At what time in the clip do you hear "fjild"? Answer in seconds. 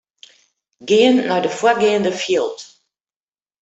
2.21-2.59